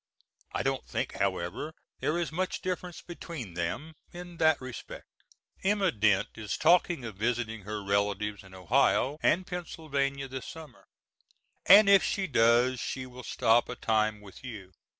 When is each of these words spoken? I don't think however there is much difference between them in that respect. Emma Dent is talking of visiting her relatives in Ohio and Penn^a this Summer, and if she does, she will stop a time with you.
I 0.51 0.63
don't 0.63 0.83
think 0.87 1.17
however 1.17 1.75
there 1.99 2.17
is 2.17 2.31
much 2.31 2.63
difference 2.63 3.03
between 3.03 3.53
them 3.53 3.93
in 4.11 4.37
that 4.37 4.59
respect. 4.59 5.05
Emma 5.63 5.91
Dent 5.91 6.27
is 6.33 6.57
talking 6.57 7.05
of 7.05 7.17
visiting 7.17 7.65
her 7.65 7.83
relatives 7.83 8.43
in 8.43 8.55
Ohio 8.55 9.19
and 9.21 9.45
Penn^a 9.45 10.27
this 10.27 10.47
Summer, 10.47 10.85
and 11.67 11.87
if 11.87 12.03
she 12.03 12.25
does, 12.25 12.79
she 12.79 13.05
will 13.05 13.21
stop 13.23 13.69
a 13.69 13.75
time 13.75 14.21
with 14.21 14.43
you. 14.43 14.71